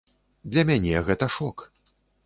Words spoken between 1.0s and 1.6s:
гэта шок.